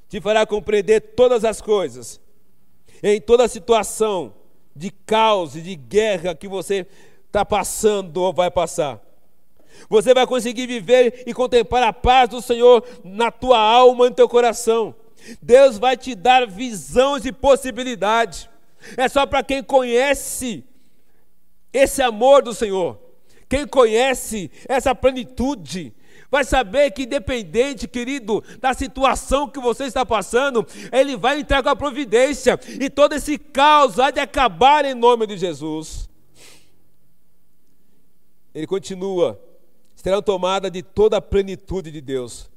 [0.08, 2.20] te fará compreender todas as coisas,
[3.02, 4.34] em toda situação
[4.74, 6.86] de caos e de guerra que você
[7.26, 9.00] está passando ou vai passar.
[9.88, 14.16] Você vai conseguir viver e contemplar a paz do Senhor na tua alma e no
[14.16, 14.94] teu coração.
[15.42, 18.48] Deus vai te dar visões e possibilidades.
[18.96, 20.64] É só para quem conhece
[21.72, 22.98] esse amor do Senhor.
[23.48, 25.94] Quem conhece essa plenitude,
[26.30, 31.76] vai saber que, independente, querido, da situação que você está passando, Ele vai com a
[31.76, 36.08] providência, e todo esse caos há de acabar em nome de Jesus.
[38.54, 39.40] ele continua,
[39.94, 42.50] serão tomadas de toda a plenitude de Deus.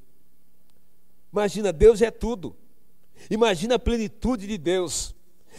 [1.32, 2.56] Imagina, Deus é tudo.
[3.30, 5.16] Imagina a plenitude de Deus.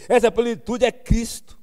[0.07, 1.57] Essa plenitude é Cristo.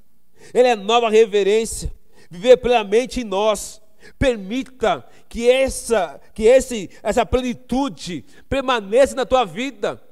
[0.52, 1.92] Ele é nova reverência.
[2.30, 3.82] Viver plenamente em nós.
[4.18, 10.02] Permita que essa, que esse, essa plenitude permaneça na tua vida.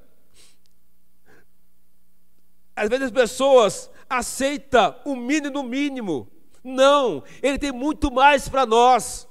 [2.76, 6.28] Às vezes as pessoas aceitam o mínimo mínimo.
[6.62, 9.26] Não, ele tem muito mais para nós.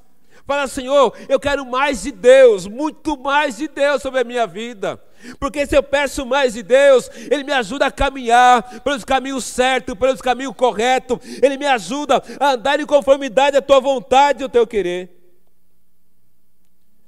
[0.46, 5.02] Fala, Senhor, eu quero mais de Deus, muito mais de Deus sobre a minha vida.
[5.40, 9.96] Porque se eu peço mais de Deus, Ele me ajuda a caminhar pelos caminhos certos,
[9.96, 11.20] pelos caminhos corretos.
[11.42, 15.18] Ele me ajuda a andar em conformidade à tua vontade e ao teu querer.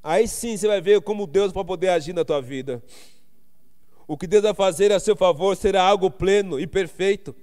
[0.03, 2.81] Aí sim você vai ver como Deus vai poder agir na tua vida.
[4.07, 7.35] O que Deus vai fazer a seu favor será algo pleno e perfeito.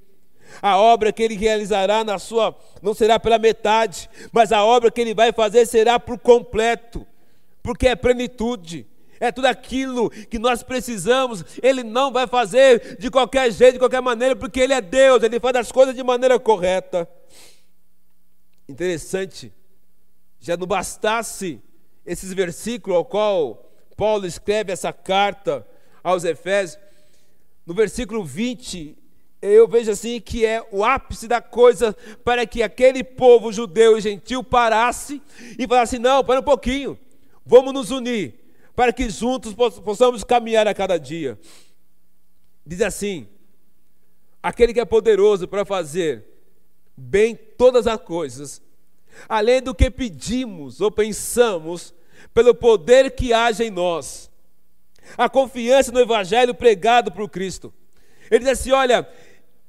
[0.63, 5.01] A obra que ele realizará na sua não será pela metade, mas a obra que
[5.01, 7.07] ele vai fazer será por completo,
[7.63, 8.87] porque é plenitude.
[9.19, 11.45] É tudo aquilo que nós precisamos.
[11.63, 15.41] Ele não vai fazer de qualquer jeito, de qualquer maneira, porque Ele é Deus, Ele
[15.41, 17.09] faz as coisas de maneira correta.
[18.69, 19.53] Interessante,
[20.41, 21.61] já não bastasse
[22.05, 25.67] esses versículos ao qual Paulo escreve essa carta
[26.03, 26.79] aos Efésios,
[27.67, 28.97] no versículo 20,
[29.43, 34.01] eu vejo assim que é o ápice da coisa para que aquele povo judeu e
[34.01, 35.21] gentil parasse
[35.59, 36.99] e falasse: não, para um pouquinho,
[37.45, 38.35] vamos nos unir,
[38.77, 41.39] para que juntos possamos caminhar a cada dia.
[42.65, 43.27] Diz assim:
[44.43, 46.25] aquele que é poderoso para fazer
[46.95, 48.61] bem todas as coisas,
[49.27, 51.95] além do que pedimos ou pensamos,
[52.35, 54.31] pelo poder que age em nós.
[55.17, 57.73] A confiança no Evangelho pregado por Cristo.
[58.31, 59.09] Ele diz assim: olha,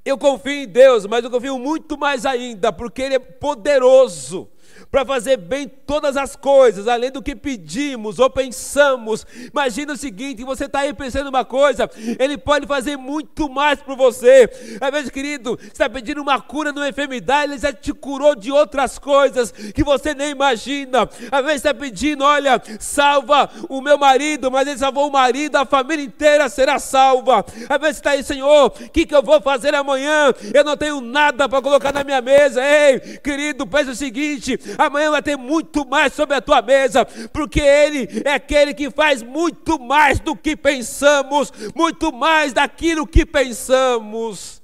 [0.03, 4.49] eu confio em Deus, mas eu confio muito mais ainda, porque Ele é poderoso
[4.91, 9.25] para fazer bem todas as coisas, além do que pedimos ou pensamos.
[9.51, 13.95] Imagina o seguinte: você está aí pensando uma coisa, Ele pode fazer muito mais por
[13.95, 14.49] você.
[14.79, 18.35] Às vezes, querido, você está pedindo uma cura de uma enfermidade, Ele já te curou
[18.35, 21.09] de outras coisas que você nem imagina.
[21.31, 25.65] Às vezes, está pedindo, olha, salva o meu marido, mas Ele salvou o marido, a
[25.65, 27.45] família inteira será salva.
[27.69, 30.33] Às vezes, está aí, Senhor, o que, que eu vou fazer amanhã?
[30.53, 32.61] Eu não tenho nada para colocar na minha mesa.
[32.63, 37.59] Ei, querido, pensa o seguinte: amanhã vai ter muito mais sobre a tua mesa, porque
[37.59, 44.61] Ele é aquele que faz muito mais do que pensamos, muito mais daquilo que pensamos.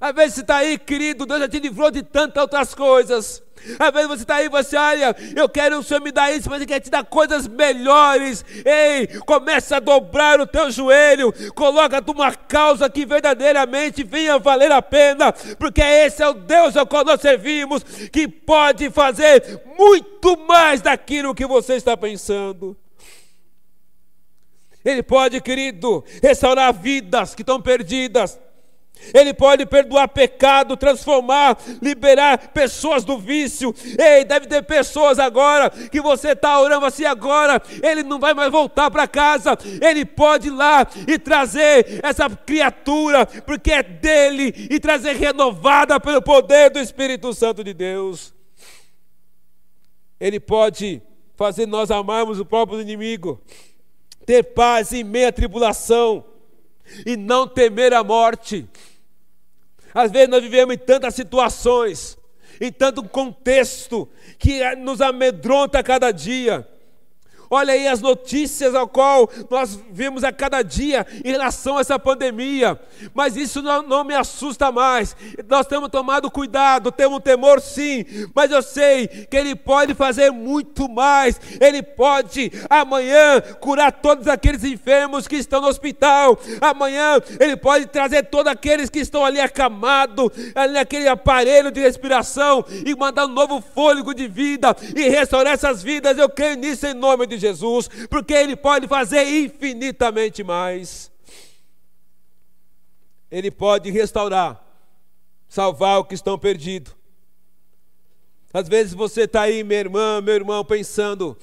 [0.00, 3.42] Às vezes você está aí, querido, Deus já te livrou de tantas outras coisas.
[3.78, 6.48] Às vezes você está aí e você olha, eu quero o Senhor me dar isso,
[6.48, 8.44] mas Ele quer te dar coisas melhores.
[8.64, 14.82] Ei, começa a dobrar o teu joelho, coloca uma causa que verdadeiramente venha valer a
[14.82, 20.80] pena, porque esse é o Deus ao qual nós servimos, que pode fazer muito mais
[20.80, 22.76] daquilo que você está pensando.
[24.84, 28.38] Ele pode, querido, restaurar vidas que estão perdidas.
[29.14, 33.74] Ele pode perdoar pecado, transformar, liberar pessoas do vício.
[33.98, 37.60] Ei, deve ter pessoas agora que você está orando assim agora.
[37.82, 39.56] Ele não vai mais voltar para casa.
[39.80, 46.22] Ele pode ir lá e trazer essa criatura, porque é dele, e trazer renovada pelo
[46.22, 48.32] poder do Espírito Santo de Deus.
[50.18, 51.02] Ele pode
[51.34, 53.40] fazer nós amarmos o próprio inimigo,
[54.26, 56.22] ter paz em meia tribulação
[57.06, 58.68] e não temer a morte.
[59.94, 62.18] Às vezes nós vivemos em tantas situações,
[62.60, 66.66] em tanto contexto, que nos amedronta a cada dia.
[67.52, 71.98] Olha aí as notícias ao qual nós vemos a cada dia em relação a essa
[71.98, 72.78] pandemia.
[73.12, 75.16] Mas isso não, não me assusta mais.
[75.48, 80.88] Nós temos tomado cuidado, temos temor sim, mas eu sei que Ele pode fazer muito
[80.88, 81.40] mais.
[81.60, 86.38] Ele pode amanhã curar todos aqueles enfermos que estão no hospital.
[86.60, 92.64] Amanhã Ele pode trazer todos aqueles que estão ali acamados, ali naquele aparelho de respiração
[92.86, 96.16] e mandar um novo fôlego de vida e restaurar essas vidas.
[96.16, 101.10] Eu creio nisso em nome de Jesus, porque Ele pode fazer infinitamente mais.
[103.30, 104.64] Ele pode restaurar,
[105.48, 106.94] salvar o que estão perdidos.
[108.52, 111.36] Às vezes você está aí, minha irmã, meu irmão, pensando: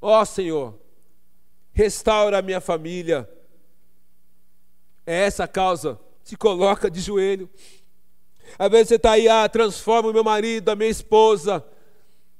[0.00, 0.78] ó oh, Senhor,
[1.72, 3.28] restaura a minha família.
[5.06, 5.98] É essa a causa.
[6.22, 7.48] Se coloca de joelho.
[8.58, 11.64] Às vezes você está aí, ah, transforma o meu marido, a minha esposa,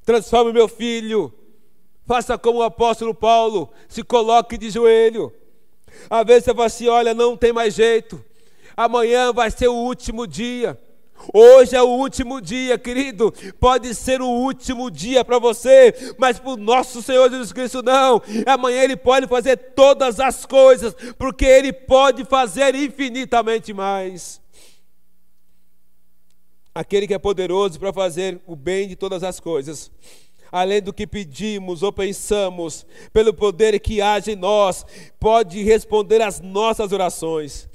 [0.04, 1.32] transforma o meu filho,
[2.06, 5.32] Faça como o apóstolo Paulo, se coloque de joelho.
[6.10, 8.22] Às vezes você fala assim: olha, não tem mais jeito,
[8.76, 10.78] amanhã vai ser o último dia.
[11.32, 13.32] Hoje é o último dia, querido.
[13.58, 18.20] Pode ser o último dia para você, mas para o nosso Senhor Jesus Cristo não.
[18.44, 24.42] Amanhã Ele pode fazer todas as coisas, porque Ele pode fazer infinitamente mais.
[26.74, 29.90] Aquele que é poderoso para fazer o bem de todas as coisas
[30.54, 34.86] além do que pedimos ou pensamos, pelo poder que age em nós,
[35.18, 37.68] pode responder às nossas orações.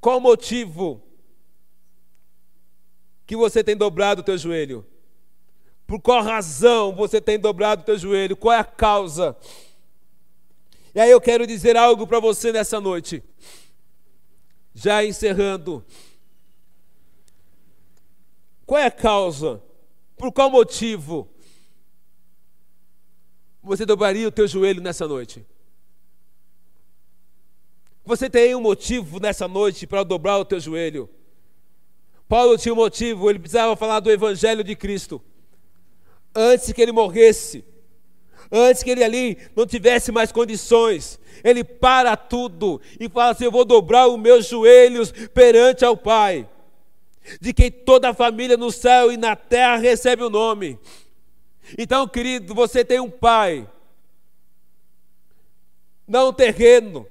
[0.00, 1.02] Qual o motivo
[3.26, 4.86] que você tem dobrado o teu joelho?
[5.88, 8.36] Por qual razão você tem dobrado o teu joelho?
[8.36, 9.36] Qual é a causa?
[10.94, 13.24] E aí eu quero dizer algo para você nessa noite.
[14.72, 15.84] Já encerrando.
[18.64, 19.66] Qual é a causa?
[20.18, 21.28] Por qual motivo
[23.62, 25.46] você dobraria o teu joelho nessa noite?
[28.04, 31.08] Você tem um motivo nessa noite para dobrar o teu joelho?
[32.28, 35.22] Paulo tinha um motivo, ele precisava falar do evangelho de Cristo.
[36.34, 37.64] Antes que ele morresse,
[38.50, 43.52] antes que ele ali não tivesse mais condições, ele para tudo e fala assim: Eu
[43.52, 46.48] vou dobrar os meus joelhos perante ao Pai,
[47.40, 50.78] de quem toda a família no céu e na terra recebe o nome.
[51.76, 53.68] Então, querido, você tem um Pai,
[56.06, 57.06] não terreno,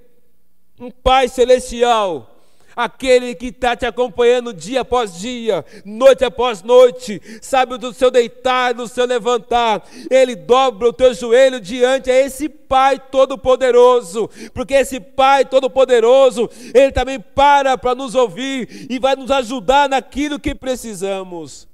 [0.80, 2.37] um Pai celestial,
[2.78, 8.76] aquele que está te acompanhando dia após dia, noite após noite, sabe do seu deitar,
[8.76, 15.00] do seu levantar, ele dobra o teu joelho diante a esse Pai Todo-Poderoso, porque esse
[15.00, 21.68] Pai Todo-Poderoso, ele também para para nos ouvir e vai nos ajudar naquilo que precisamos.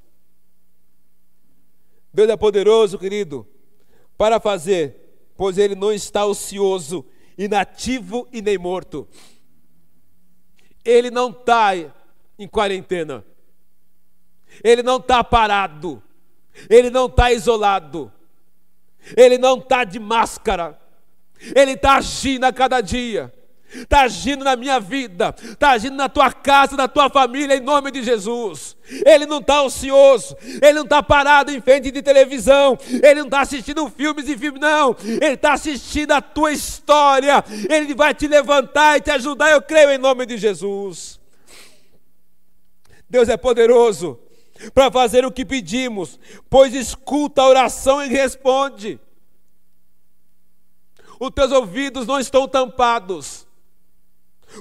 [2.14, 3.46] Deus é poderoso, querido,
[4.18, 4.96] para fazer,
[5.36, 7.06] pois ele não está ocioso
[7.38, 9.06] inativo e nem morto.
[10.84, 11.72] Ele não está
[12.38, 13.24] em quarentena.
[14.64, 16.02] Ele não está parado.
[16.70, 18.12] Ele não está isolado.
[19.18, 20.80] Ele não está de máscara.
[21.56, 23.34] Ele está agindo a cada dia
[23.74, 27.92] está agindo na minha vida, está agindo na tua casa, na tua família, em nome
[27.92, 28.76] de Jesus.
[29.06, 33.42] Ele não está ocioso, ele não está parado em frente de televisão, ele não está
[33.42, 38.98] assistindo filmes e filmes, não, ele está assistindo a tua história, ele vai te levantar
[38.98, 41.20] e te ajudar, eu creio em nome de Jesus.
[43.10, 44.20] Deus é poderoso
[44.74, 46.20] para fazer o que pedimos,
[46.50, 49.00] pois escuta a oração e responde.
[51.20, 53.48] Os teus ouvidos não estão tampados.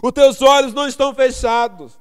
[0.02, 1.92] Os teus olhos não estão fechados.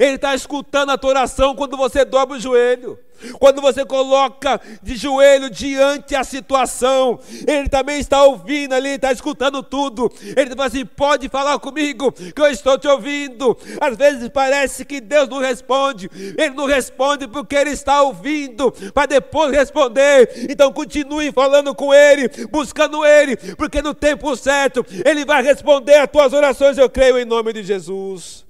[0.00, 2.98] Ele está escutando a tua oração quando você dobra o joelho,
[3.38, 7.18] quando você coloca de joelho diante a situação.
[7.46, 10.10] Ele também está ouvindo ali, está escutando tudo.
[10.36, 13.56] Ele fala assim: pode falar comigo, que eu estou te ouvindo.
[13.80, 19.06] Às vezes parece que Deus não responde, Ele não responde porque Ele está ouvindo, para
[19.06, 20.46] depois responder.
[20.50, 26.10] Então continue falando com Ele, buscando Ele, porque no tempo certo Ele vai responder as
[26.10, 28.44] tuas orações, eu creio em nome de Jesus.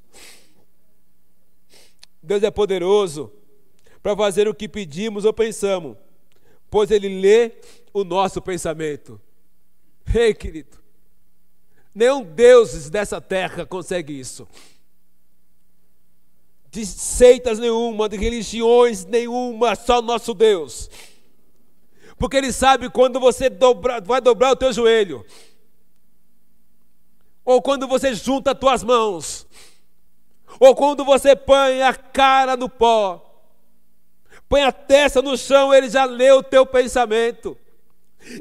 [2.22, 3.32] Deus é poderoso
[4.06, 5.96] para fazer o que pedimos ou pensamos,
[6.70, 7.54] pois Ele lê
[7.92, 9.20] o nosso pensamento.
[10.14, 10.78] Ei, querido,
[11.92, 14.46] nenhum Deus dessa terra consegue isso.
[16.70, 20.88] De seitas nenhuma, de religiões nenhuma, só nosso Deus.
[22.16, 25.26] Porque Ele sabe quando você dobra, vai dobrar o teu joelho,
[27.44, 29.48] ou quando você junta as tuas mãos
[30.60, 33.25] ou quando você põe a cara no pó,
[34.48, 37.56] põe a testa no chão, ele já lê o teu pensamento.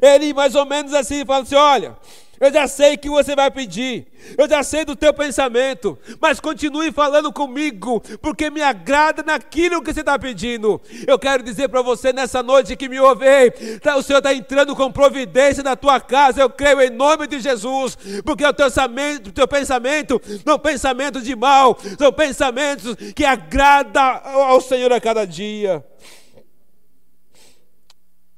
[0.02, 1.96] Ele mais ou menos assim fala assim: olha,
[2.40, 4.06] eu já sei o que você vai pedir,
[4.36, 9.92] eu já sei do teu pensamento, mas continue falando comigo, porque me agrada naquilo que
[9.92, 10.80] você está pedindo.
[11.06, 13.50] Eu quero dizer para você nessa noite que me ouve,
[13.82, 17.40] tá, o Senhor está entrando com providência na tua casa, eu creio em nome de
[17.40, 23.24] Jesus, porque o teu pensamento, o teu pensamento não pensamentos de mal, são pensamentos que
[23.24, 25.84] agradam ao Senhor a cada dia.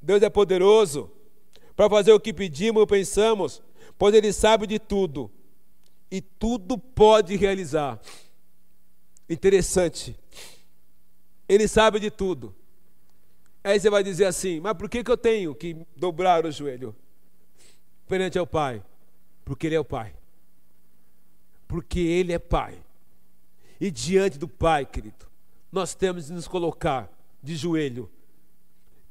[0.01, 1.11] Deus é poderoso
[1.75, 3.61] para fazer o que pedimos ou pensamos
[3.99, 5.29] pois ele sabe de tudo
[6.09, 7.99] e tudo pode realizar.
[9.29, 10.17] Interessante.
[11.47, 12.55] Ele sabe de tudo.
[13.61, 16.95] Aí você vai dizer assim: mas por que, que eu tenho que dobrar o joelho
[18.07, 18.81] perante ao Pai?
[19.43, 20.15] Porque Ele é o Pai.
[21.67, 22.81] Porque Ele é Pai.
[23.81, 25.27] E diante do Pai, querido,
[25.71, 27.11] nós temos de nos colocar
[27.43, 28.09] de joelho.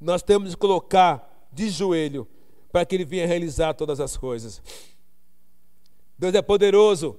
[0.01, 2.27] Nós temos de colocar de joelho
[2.71, 4.63] para que Ele venha realizar todas as coisas.
[6.19, 7.19] Deus é poderoso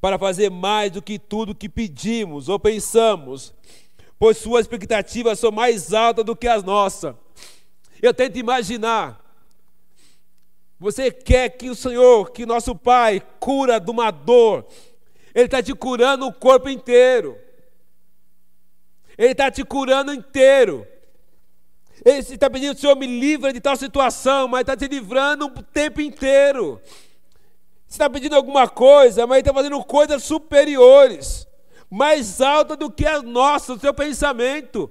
[0.00, 3.54] para fazer mais do que tudo que pedimos ou pensamos,
[4.18, 7.14] pois suas expectativas são mais altas do que as nossas.
[8.00, 9.24] Eu tento imaginar.
[10.78, 14.66] Você quer que o Senhor, que nosso Pai, cura de uma dor,
[15.34, 17.38] Ele está te curando o corpo inteiro.
[19.16, 20.86] Ele está te curando inteiro.
[22.04, 26.00] Ele está pedindo, Senhor, me livra de tal situação, mas está te livrando o tempo
[26.00, 26.80] inteiro.
[27.88, 31.46] Está pedindo alguma coisa, mas está fazendo coisas superiores,
[31.90, 34.90] mais altas do que a nossa, o seu pensamento.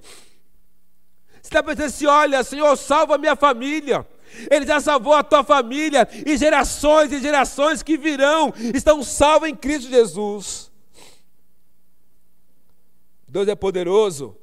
[1.42, 4.06] Está pensando assim: olha, Senhor, salva a minha família.
[4.50, 9.56] Ele já salvou a tua família e gerações e gerações que virão estão salvas em
[9.56, 10.70] Cristo Jesus.
[13.28, 14.36] Deus é poderoso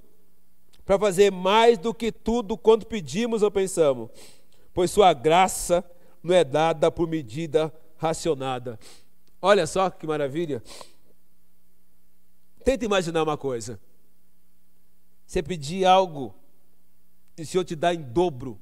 [0.86, 4.10] para fazer mais do que tudo quanto pedimos ou pensamos,
[4.74, 5.84] pois Sua graça
[6.22, 8.80] não é dada por medida racionada.
[9.42, 10.64] Olha só que maravilha.
[12.64, 13.80] Tenta imaginar uma coisa.
[15.26, 16.34] Você pedir algo
[17.38, 18.60] e o Senhor te dá em dobro.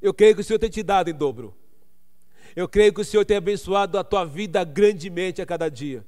[0.00, 1.54] Eu creio que o Senhor tem te dado em dobro.
[2.56, 6.04] Eu creio que o Senhor tem abençoado a tua vida grandemente a cada dia.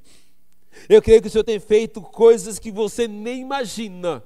[0.89, 4.23] Eu creio que o Senhor tem feito coisas que você nem imagina.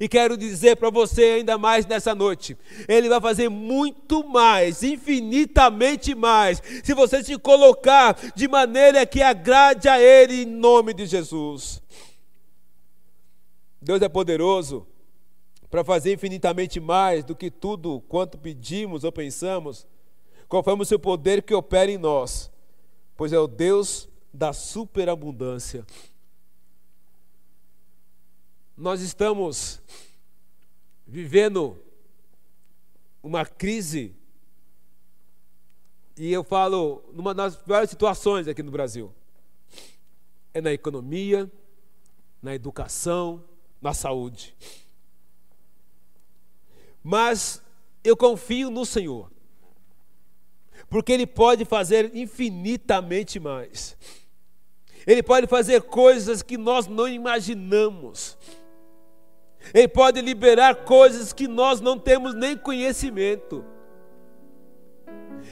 [0.00, 2.56] E quero dizer para você ainda mais nessa noite:
[2.88, 9.88] Ele vai fazer muito mais, infinitamente mais, se você se colocar de maneira que agrade
[9.88, 11.82] a Ele, em nome de Jesus.
[13.80, 14.86] Deus é poderoso
[15.70, 19.86] para fazer infinitamente mais do que tudo quanto pedimos ou pensamos,
[20.48, 22.50] conforme o seu poder que opera em nós,
[23.16, 25.86] pois é o Deus da superabundância.
[28.76, 29.80] Nós estamos
[31.06, 31.80] vivendo
[33.22, 34.14] uma crise,
[36.16, 39.14] e eu falo numa das piores situações aqui no Brasil.
[40.52, 41.50] É na economia,
[42.42, 43.42] na educação,
[43.80, 44.54] na saúde
[47.04, 47.62] mas
[48.02, 49.30] eu confio no Senhor,
[50.88, 53.94] porque Ele pode fazer infinitamente mais.
[55.06, 58.38] Ele pode fazer coisas que nós não imaginamos.
[59.72, 63.64] Ele pode liberar coisas que nós não temos nem conhecimento.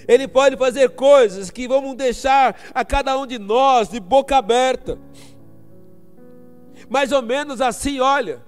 [0.09, 4.99] Ele pode fazer coisas que vamos deixar a cada um de nós de boca aberta.
[6.89, 8.43] Mais ou menos assim, olha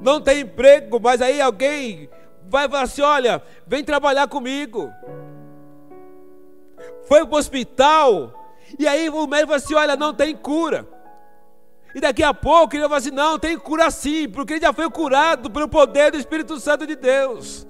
[0.00, 2.08] não tem emprego, mas aí alguém
[2.48, 4.92] vai falar assim: olha, vem trabalhar comigo.
[7.04, 8.37] Foi para o hospital,
[8.76, 10.88] e aí o médico falou assim: olha, não tem cura.
[11.94, 14.90] E daqui a pouco ele vai assim: não, tem cura sim, porque ele já foi
[14.90, 17.66] curado pelo poder do Espírito Santo de Deus.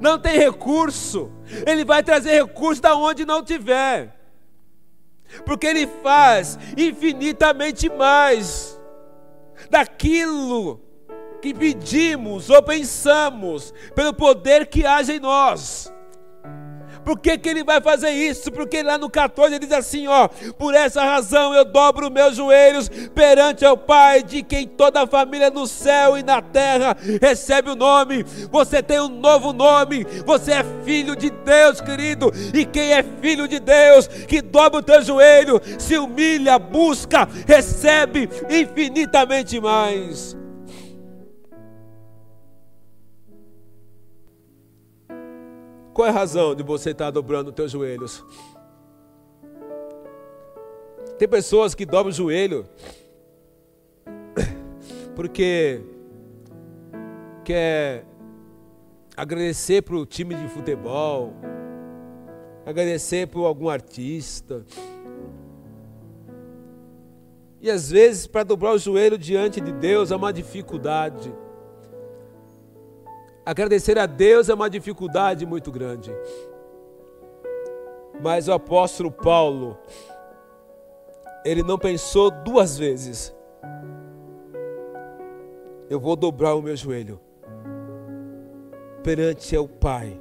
[0.00, 1.30] Não tem recurso,
[1.66, 4.16] ele vai trazer recurso da onde não tiver,
[5.44, 8.80] porque ele faz infinitamente mais
[9.70, 10.80] daquilo
[11.40, 15.92] que pedimos ou pensamos, pelo poder que age em nós.
[17.04, 18.50] Por que, que ele vai fazer isso?
[18.52, 20.28] Porque lá no 14 ele diz assim: ó,
[20.58, 25.50] por essa razão eu dobro meus joelhos perante o Pai, de quem toda a família
[25.50, 28.24] no céu e na terra recebe o nome.
[28.50, 32.32] Você tem um novo nome, você é filho de Deus, querido.
[32.54, 38.28] E quem é filho de Deus, que dobra o teu joelho, se humilha, busca, recebe
[38.50, 40.41] infinitamente mais.
[45.94, 48.24] Qual é a razão de você estar dobrando os teus joelhos?
[51.18, 52.64] Tem pessoas que dobram o joelho
[55.14, 55.82] porque
[57.44, 58.06] quer
[59.14, 61.34] agradecer para o time de futebol,
[62.64, 64.64] agradecer por algum artista.
[67.60, 71.32] E às vezes, para dobrar o joelho diante de Deus é uma dificuldade.
[73.44, 76.14] Agradecer a Deus é uma dificuldade muito grande.
[78.20, 79.76] Mas o apóstolo Paulo,
[81.44, 83.34] ele não pensou duas vezes.
[85.90, 87.20] Eu vou dobrar o meu joelho
[89.02, 90.20] perante o Pai,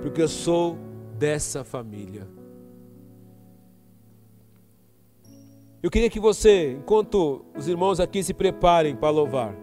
[0.00, 0.78] porque eu sou
[1.18, 2.26] dessa família.
[5.82, 9.54] Eu queria que você, enquanto os irmãos aqui se preparem para louvar,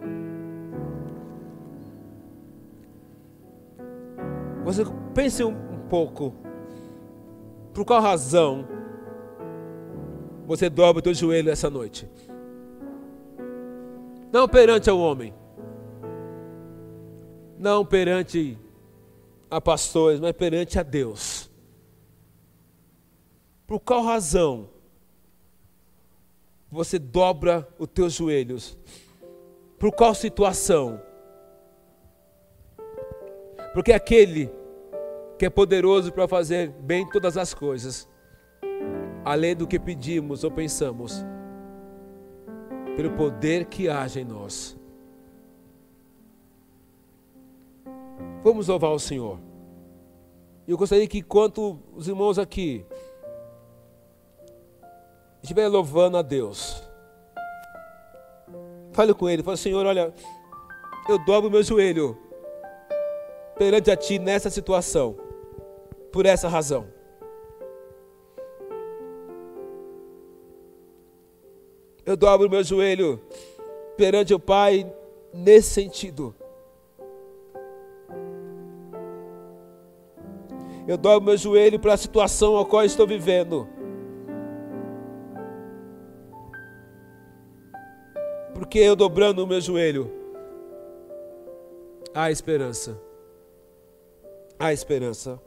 [4.64, 4.82] Você
[5.14, 5.54] pense um
[5.88, 6.34] pouco.
[7.72, 8.66] Por qual razão
[10.46, 12.08] você dobra o teu joelho essa noite?
[14.32, 15.34] Não perante ao homem.
[17.58, 18.58] Não perante
[19.50, 21.50] a pastores, mas perante a Deus.
[23.66, 24.68] Por qual razão
[26.70, 28.76] você dobra os teus joelhos?
[29.78, 31.00] Por qual situação?
[33.74, 34.50] Porque aquele
[35.36, 38.08] que é poderoso para fazer bem todas as coisas,
[39.24, 41.24] além do que pedimos ou pensamos,
[42.96, 44.78] pelo poder que age em nós.
[48.44, 49.40] Vamos louvar o Senhor.
[50.68, 52.86] Eu gostaria que, enquanto os irmãos aqui
[55.42, 56.88] estiverem louvando a Deus,
[58.92, 60.14] fale com Ele, fale, Senhor, olha,
[61.08, 62.23] eu dobro meu joelho
[63.56, 65.16] perante a Ti nessa situação,
[66.12, 66.86] por essa razão.
[72.06, 73.20] Eu dobro meu joelho
[73.96, 74.90] perante o Pai
[75.32, 76.34] nesse sentido.
[80.86, 83.66] Eu dobro meu joelho para a situação a qual estou vivendo.
[88.52, 90.10] Porque eu dobrando o meu joelho,
[92.14, 93.03] há esperança.
[94.58, 95.40] Há esperança.